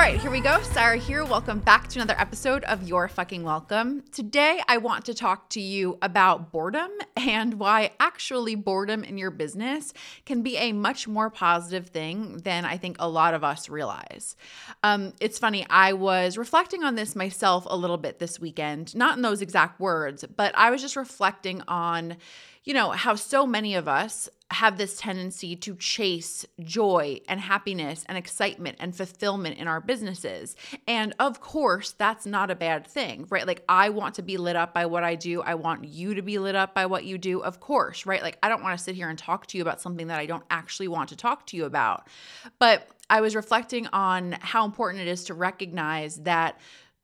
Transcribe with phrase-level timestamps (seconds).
[0.00, 0.62] right, here we go.
[0.62, 1.26] Sarah here.
[1.26, 4.02] Welcome back to another episode of You're Fucking Welcome.
[4.12, 9.30] Today, I want to talk to you about boredom and why actually boredom in your
[9.30, 9.92] business
[10.24, 14.36] can be a much more positive thing than I think a lot of us realize.
[14.82, 19.16] Um, it's funny, I was reflecting on this myself a little bit this weekend, not
[19.16, 22.16] in those exact words, but I was just reflecting on
[22.64, 28.04] you know, how so many of us have this tendency to chase joy and happiness
[28.08, 30.56] and excitement and fulfillment in our businesses.
[30.88, 33.46] And of course, that's not a bad thing, right?
[33.46, 35.40] Like, I want to be lit up by what I do.
[35.42, 38.22] I want you to be lit up by what you do, of course, right?
[38.22, 40.26] Like, I don't want to sit here and talk to you about something that I
[40.26, 42.08] don't actually want to talk to you about.
[42.58, 46.58] But I was reflecting on how important it is to recognize that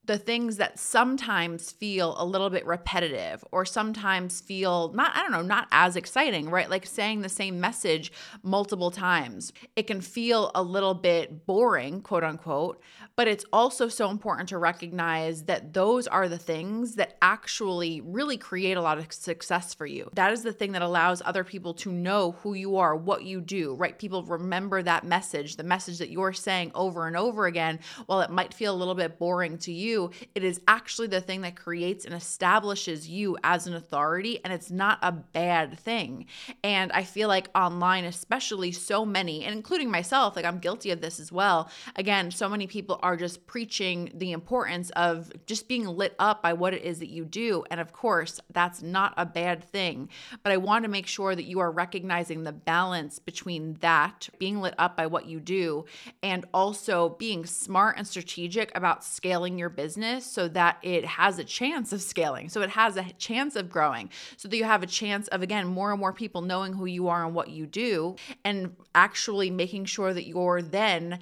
[0.07, 5.33] the things that sometimes feel a little bit repetitive or sometimes feel not, I don't
[5.33, 6.71] know, not as exciting, right?
[6.71, 9.53] Like saying the same message multiple times.
[9.75, 12.81] It can feel a little bit boring, quote unquote,
[13.17, 18.37] but it's also so important to recognize that those are the things that actually really
[18.37, 20.09] create a lot of success for you.
[20.15, 23.41] That is the thing that allows other people to know who you are, what you
[23.41, 23.99] do, right?
[23.99, 27.81] People remember that message, the message that you're saying over and over again.
[28.07, 29.96] While it might feel a little bit boring to you,
[30.35, 34.71] it is actually the thing that creates and establishes you as an authority, and it's
[34.71, 36.27] not a bad thing.
[36.63, 41.01] And I feel like online, especially so many, and including myself, like I'm guilty of
[41.01, 41.71] this as well.
[41.97, 46.53] Again, so many people are just preaching the importance of just being lit up by
[46.53, 47.65] what it is that you do.
[47.71, 50.09] And of course, that's not a bad thing.
[50.43, 54.61] But I want to make sure that you are recognizing the balance between that, being
[54.61, 55.87] lit up by what you do,
[56.23, 61.39] and also being smart and strategic about scaling your business business so that it has
[61.39, 64.83] a chance of scaling, so it has a chance of growing, so that you have
[64.83, 67.67] a chance of, again, more and more people knowing who you are and what you
[67.67, 71.21] do, and actually making sure that you're then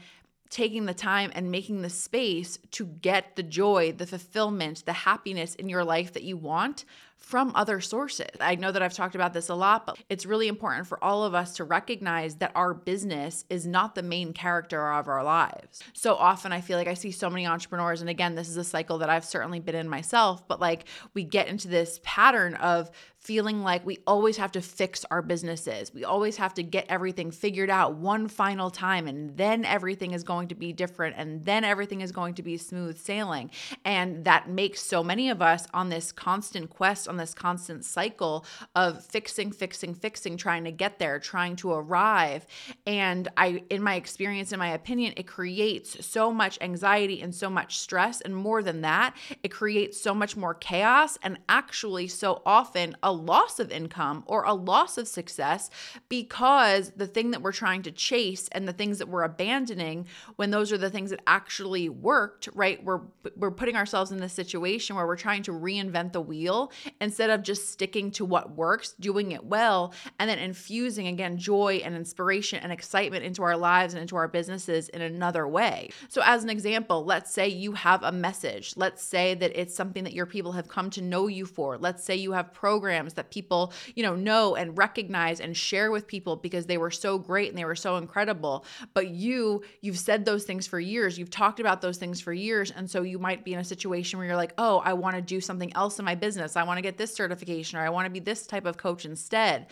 [0.48, 5.54] taking the time and making the space to get the joy, the fulfillment, the happiness
[5.56, 6.86] in your life that you want
[7.24, 8.28] from other sources.
[8.38, 11.24] I know that I've talked about this a lot, but it's really important for all
[11.24, 15.80] of us to recognize that our business is not the main character of our lives.
[15.94, 18.64] So often I feel like I see so many entrepreneurs, and again, this is a
[18.64, 22.90] cycle that I've certainly been in myself, but like we get into this pattern of
[23.24, 25.92] feeling like we always have to fix our businesses.
[25.94, 30.22] We always have to get everything figured out one final time, and then everything is
[30.22, 33.50] going to be different, and then everything is going to be smooth sailing.
[33.84, 38.44] And that makes so many of us on this constant quest on this constant cycle
[38.74, 42.46] of fixing, fixing, fixing, trying to get there, trying to arrive.
[42.86, 47.48] And I, in my experience, in my opinion, it creates so much anxiety and so
[47.48, 48.20] much stress.
[48.20, 53.13] And more than that, it creates so much more chaos and actually so often a
[53.14, 55.70] loss of income or a loss of success
[56.08, 60.50] because the thing that we're trying to chase and the things that we're abandoning when
[60.50, 62.82] those are the things that actually worked, right?
[62.82, 63.00] We're
[63.36, 67.42] we're putting ourselves in this situation where we're trying to reinvent the wheel instead of
[67.42, 72.60] just sticking to what works, doing it well, and then infusing again joy and inspiration
[72.62, 75.90] and excitement into our lives and into our businesses in another way.
[76.08, 78.74] So, as an example, let's say you have a message.
[78.76, 81.76] Let's say that it's something that your people have come to know you for.
[81.78, 86.06] Let's say you have programs that people, you know, know and recognize and share with
[86.06, 88.64] people because they were so great and they were so incredible.
[88.94, 91.18] But you, you've said those things for years.
[91.18, 92.70] You've talked about those things for years.
[92.70, 95.22] And so you might be in a situation where you're like, oh, I want to
[95.22, 96.56] do something else in my business.
[96.56, 99.04] I want to get this certification or I want to be this type of coach
[99.04, 99.66] instead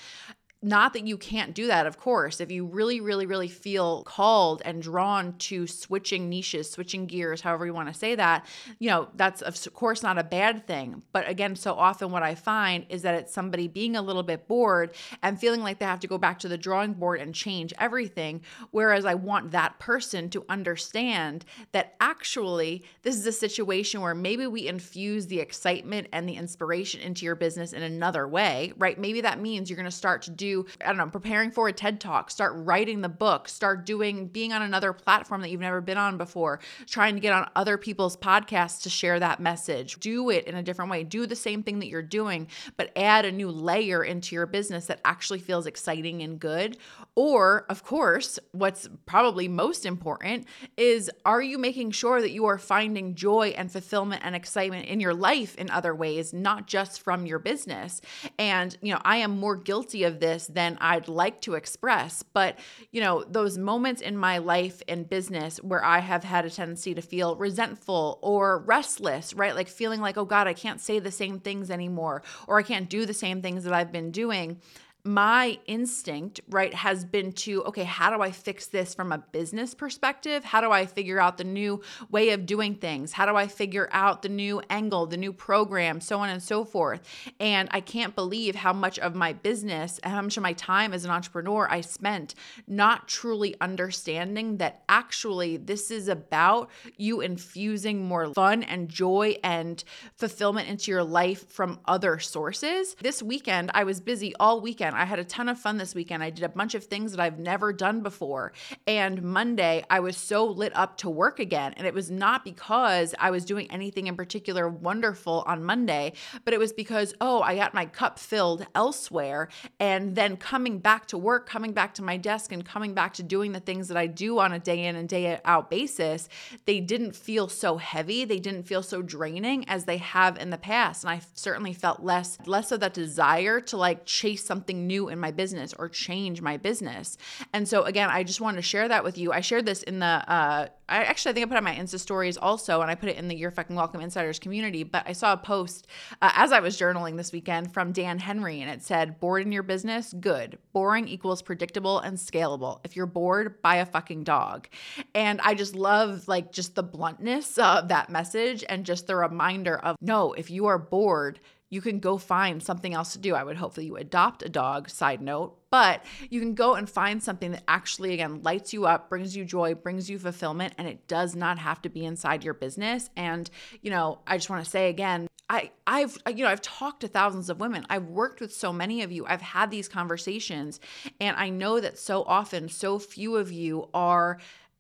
[0.63, 2.41] not that you can't do that, of course.
[2.41, 7.67] If you really, really, really feel called and drawn to switching niches, switching gears, however
[7.67, 8.47] you want to say that,
[8.79, 11.03] you know, that's of course not a bad thing.
[11.13, 14.47] But again, so often what I find is that it's somebody being a little bit
[14.47, 17.75] bored and feeling like they have to go back to the drawing board and change
[17.81, 18.43] everything.
[18.71, 24.47] Whereas I want that person to understand that actually this is a situation where maybe
[24.47, 28.97] we infuse the excitement and the inspiration into your business in another way, right?
[28.97, 30.52] Maybe that means you're going to start to do
[30.85, 34.53] I don't know, preparing for a TED talk, start writing the book, start doing being
[34.53, 38.17] on another platform that you've never been on before, trying to get on other people's
[38.17, 39.99] podcasts to share that message.
[40.01, 41.05] Do it in a different way.
[41.05, 44.87] Do the same thing that you're doing, but add a new layer into your business
[44.87, 46.77] that actually feels exciting and good.
[47.15, 50.47] Or, of course, what's probably most important
[50.77, 55.01] is are you making sure that you are finding joy and fulfillment and excitement in
[55.01, 58.01] your life in other ways, not just from your business?
[58.39, 62.23] And, you know, I am more guilty of this this than I'd like to express.
[62.23, 62.59] But,
[62.91, 66.95] you know, those moments in my life and business where I have had a tendency
[66.95, 69.55] to feel resentful or restless, right?
[69.55, 72.89] Like feeling like, oh God, I can't say the same things anymore, or I can't
[72.89, 74.61] do the same things that I've been doing
[75.05, 79.75] my instinct, right, has been to, okay, how do I fix this from a business
[79.75, 80.45] perspective?
[80.45, 83.13] How do I figure out the new way of doing things?
[83.13, 86.65] How do I figure out the new angle, the new program, so on and so
[86.65, 87.01] forth?
[87.41, 90.93] And I can't believe how much of my business and how much of my time
[90.93, 92.37] as an entrepreneur I spent
[92.69, 99.83] not truly understanding that actually this is about you infusing more fun and joy and
[100.15, 102.95] fulfillment into your life from other sources.
[103.01, 105.03] This weekend, I was busy all weekend weekend.
[105.03, 106.23] I had a ton of fun this weekend.
[106.23, 108.53] I did a bunch of things that I've never done before.
[108.87, 111.75] And Monday, I was so lit up to work again.
[111.77, 116.13] And it was not because I was doing anything in particular wonderful on Monday,
[116.45, 119.49] but it was because, oh, I got my cup filled elsewhere.
[119.81, 123.23] And then coming back to work, coming back to my desk, and coming back to
[123.23, 126.29] doing the things that I do on a day in and day out basis,
[126.67, 128.25] they didn't feel so heavy.
[128.25, 131.05] They didn't feel so draining as they have in the past.
[131.05, 135.19] And I certainly felt less less of that desire to like chase something new in
[135.19, 137.17] my business or change my business.
[137.53, 139.33] And so again, I just want to share that with you.
[139.33, 141.99] I shared this in the uh I actually I think I put on my Insta
[141.99, 145.13] stories also and I put it in the You're Fucking Welcome Insiders community, but I
[145.13, 145.87] saw a post
[146.21, 149.53] uh, as I was journaling this weekend from Dan Henry and it said bored in
[149.53, 150.59] your business, good.
[150.75, 152.81] Boring equals predictable and scalable.
[152.85, 154.69] If you're bored, buy a fucking dog.
[155.15, 159.79] And I just love like just the bluntness of that message and just the reminder
[159.79, 161.41] of no, if you are bored,
[161.73, 163.35] you can go find something else to do.
[163.35, 166.87] I would hope that you adopt a dog, side note, but you can go and
[166.87, 170.87] find something that actually, again, lights you up, brings you joy, brings you fulfillment, and
[170.87, 173.09] it does not have to be inside your business.
[173.17, 173.49] And,
[173.81, 177.09] you know, I just want to say again, I, I've you know I've talked to
[177.09, 177.85] thousands of women.
[177.91, 179.27] I've worked with so many of you.
[179.27, 180.81] I've had these conversations
[181.21, 184.39] and I know that so often so few of you are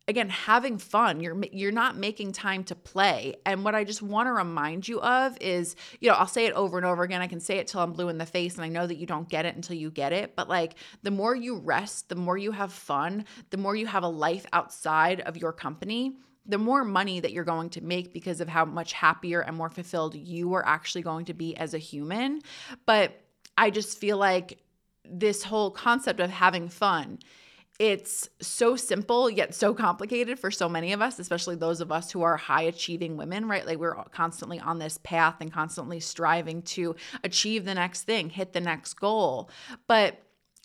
[0.08, 1.20] again having fun.
[1.20, 3.36] You're you're not making time to play.
[3.46, 6.52] And what i just want to remind you of is you know i'll say it
[6.54, 7.22] over and over again.
[7.22, 9.06] I can say it till i'm blue in the face and i know that you
[9.06, 10.36] don't get it until you get it.
[10.36, 14.02] But like the more you rest the more you have fun the more you have
[14.02, 18.40] a life outside of your company the more money that you're going to make because
[18.40, 21.78] of how much happier and more fulfilled you are actually going to be as a
[21.78, 22.40] human.
[22.86, 23.20] But
[23.56, 24.58] i just feel like
[25.04, 27.18] this whole concept of having fun
[27.78, 32.10] it's so simple yet so complicated for so many of us, especially those of us
[32.10, 33.66] who are high achieving women, right?
[33.66, 38.52] Like we're constantly on this path and constantly striving to achieve the next thing, hit
[38.52, 39.50] the next goal.
[39.88, 40.22] But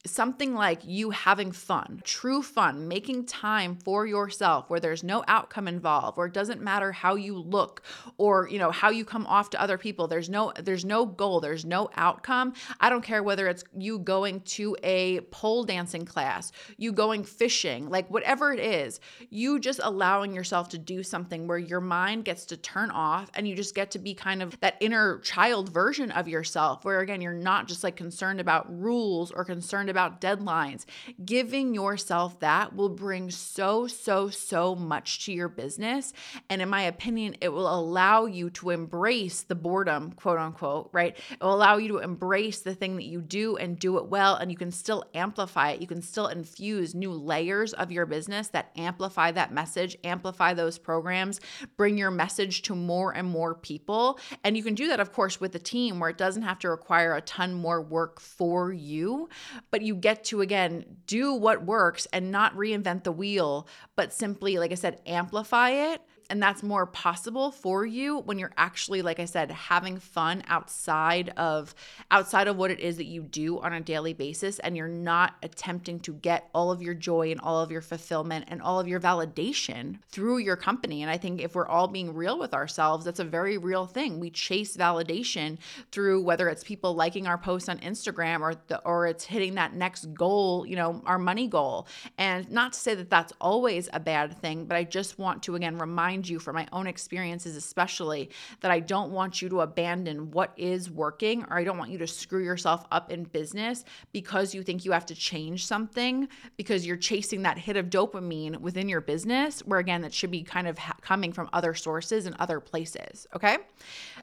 [0.10, 5.68] something like you having fun, true fun, making time for yourself where there's no outcome
[5.68, 7.84] involved, where it doesn't matter how you look
[8.18, 10.08] or, you know, how you come off to other people.
[10.08, 12.54] There's no there's no goal, there's no outcome.
[12.80, 17.90] I don't care whether it's you going to a pole dancing class, you going fishing,
[17.90, 19.00] like whatever it is,
[19.30, 23.48] you just allowing yourself to do something where your mind gets to turn off and
[23.48, 27.22] you just get to be kind of that inner child version of yourself where again
[27.22, 30.86] you're not just like concerned about rules or concerned about about deadlines.
[31.26, 36.14] Giving yourself that will bring so, so, so much to your business.
[36.52, 41.18] And in my opinion, it will allow you to embrace the boredom, quote unquote, right?
[41.32, 44.36] It will allow you to embrace the thing that you do and do it well.
[44.36, 45.82] And you can still amplify it.
[45.82, 50.78] You can still infuse new layers of your business that amplify that message, amplify those
[50.78, 51.42] programs,
[51.76, 54.20] bring your message to more and more people.
[54.44, 56.70] And you can do that, of course, with a team where it doesn't have to
[56.70, 59.30] require a ton more work for you,
[59.72, 64.58] but you get to again do what works and not reinvent the wheel, but simply,
[64.58, 69.20] like I said, amplify it and that's more possible for you when you're actually like
[69.20, 71.74] i said having fun outside of
[72.12, 75.36] outside of what it is that you do on a daily basis and you're not
[75.44, 78.88] attempting to get all of your joy and all of your fulfillment and all of
[78.88, 81.02] your validation through your company.
[81.02, 84.20] And i think if we're all being real with ourselves that's a very real thing.
[84.20, 85.58] We chase validation
[85.92, 89.74] through whether it's people liking our posts on instagram or the, or it's hitting that
[89.74, 91.88] next goal you know our money goal.
[92.18, 95.56] And not to say that that's always a bad thing but i just want to
[95.56, 98.30] again remind remind you from my own experiences, especially,
[98.62, 101.98] that I don't want you to abandon what is working or I don't want you
[102.00, 106.88] to screw yourself up in business because you think you have to change something because
[106.88, 110.68] you're chasing that hit of dopamine within your business, where again, that should be kind
[110.68, 113.28] of ha- coming from other sources and other places.
[113.36, 113.58] Okay.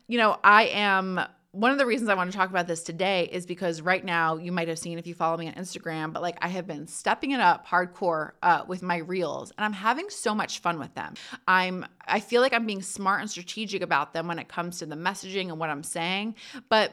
[0.09, 1.21] You know, I am
[1.55, 4.37] one of the reasons I want to talk about this today is because right now
[4.37, 6.87] you might have seen if you follow me on Instagram, but like I have been
[6.87, 10.93] stepping it up hardcore uh, with my reels, and I'm having so much fun with
[10.95, 11.15] them.
[11.47, 14.87] I'm I feel like I'm being smart and strategic about them when it comes to
[14.87, 16.35] the messaging and what I'm saying,
[16.69, 16.93] but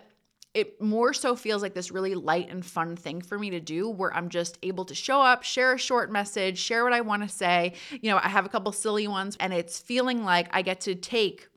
[0.54, 3.90] it more so feels like this really light and fun thing for me to do
[3.90, 7.24] where I'm just able to show up, share a short message, share what I want
[7.24, 7.74] to say.
[7.90, 10.96] You know, I have a couple silly ones, and it's feeling like I get to
[10.96, 11.48] take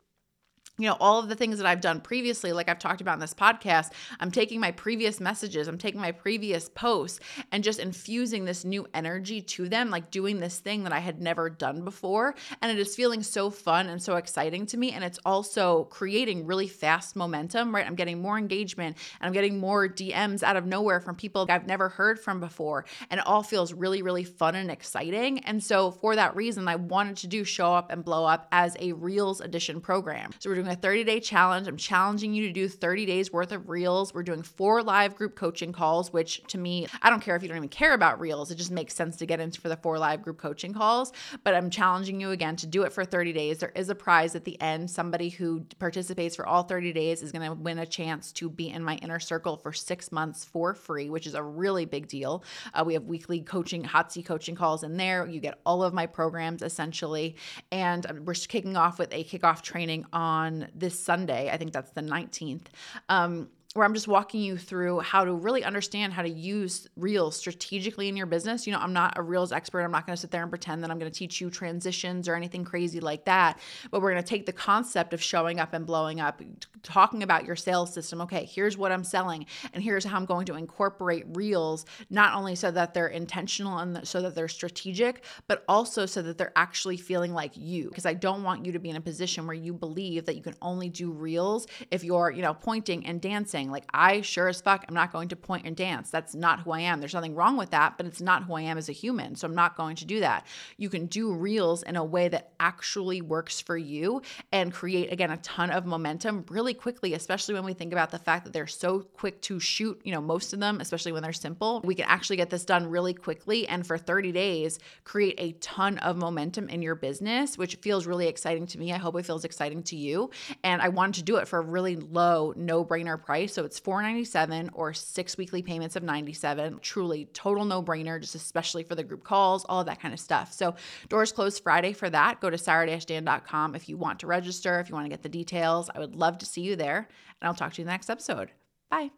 [0.76, 3.21] you know, all of the things that I've done previously, like I've talked about in
[3.21, 7.21] this podcast, I'm taking my previous messages, I'm taking my previous posts
[7.52, 11.21] and just infusing this new energy to them, like doing this thing that I had
[11.21, 12.35] never done before.
[12.61, 14.90] And it is feeling so fun and so exciting to me.
[14.90, 17.87] And it's also creating really fast momentum, right?
[17.87, 21.69] I'm getting more engagement and I'm getting more DMs out of nowhere from people I've
[21.69, 22.85] never heard from before.
[23.11, 25.38] And it all feels really, really fun and exciting.
[25.40, 28.76] And so for that reason, I wanted to do Show Up and Blow Up as
[28.81, 30.33] a Reels Edition program.
[30.40, 31.66] So we're doing a 30 day challenge.
[31.66, 34.14] I'm challenging you to do 30 days worth of reels.
[34.14, 37.49] We're doing four live group coaching calls, which to me, I don't care if you
[37.49, 38.50] don't even care about reels.
[38.50, 41.12] It just makes sense to get into for the four live group coaching calls.
[41.42, 43.59] But I'm challenging you again to do it for 30 days.
[43.59, 44.90] There is a prize at the end.
[44.90, 48.71] Somebody who participates for all 30 days is going to win a chance to be
[48.71, 52.44] in my inner circle for six months for free, which is a really big deal.
[52.73, 55.26] Uh, we have weekly coaching, hot seat coaching calls in there.
[55.26, 57.37] You get all of my programs essentially.
[57.73, 61.50] And we're kicking off with a kickoff training on this this Sunday.
[61.50, 62.66] I think that's the 19th.
[63.08, 67.37] Um, where I'm just walking you through how to really understand how to use Reels
[67.37, 68.69] strategically in your business.
[68.69, 69.83] You know, I'm not a Reels expert.
[69.83, 72.28] I'm not going to sit there and pretend that I'm going to teach you transitions
[72.28, 73.59] or anything crazy like that.
[73.90, 76.40] But we're going to take the concept of showing up and blowing up,
[76.85, 78.21] talking about your sales system.
[78.21, 82.54] Okay, here's what I'm selling, and here's how I'm going to incorporate Reels, not only
[82.54, 86.97] so that they're intentional and so that they're strategic, but also so that they're actually
[86.97, 87.88] feeling like you.
[87.88, 90.43] Because I don't want you to be in a position where you believe that you
[90.43, 94.61] can only do Reels if you're, you know, pointing and dancing like, I sure as
[94.61, 96.11] fuck I'm not going to point and dance.
[96.11, 97.00] That's not who I am.
[97.00, 99.37] There's nothing wrong with that, but it's not who I am as a human.
[99.37, 100.47] So I'm not going to do that.
[100.76, 105.30] You can do reels in a way that actually works for you and create, again,
[105.30, 108.66] a ton of momentum really quickly, especially when we think about the fact that they're
[108.66, 111.80] so quick to shoot, you know, most of them, especially when they're simple.
[111.85, 115.99] We can actually get this done really quickly and for 30 days create a ton
[115.99, 118.92] of momentum in your business, which feels really exciting to me.
[118.92, 120.30] I hope it feels exciting to you.
[120.62, 123.53] And I wanted to do it for a really low, no brainer price.
[123.54, 126.80] So it's 497 or six weekly payments of 97.
[126.82, 130.52] Truly total no-brainer, just especially for the group calls, all of that kind of stuff.
[130.52, 130.75] So
[131.08, 132.40] doors closed Friday for that.
[132.40, 135.88] Go to sarah-dan.com if you want to register, if you want to get the details.
[135.94, 137.08] I would love to see you there.
[137.40, 138.50] And I'll talk to you in the next episode.
[138.90, 139.11] Bye.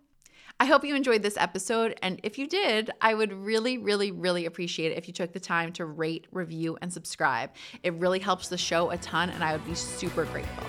[0.58, 1.98] I hope you enjoyed this episode.
[2.02, 5.40] And if you did, I would really, really, really appreciate it if you took the
[5.40, 7.50] time to rate, review, and subscribe.
[7.82, 10.66] It really helps the show a ton, and I would be super grateful.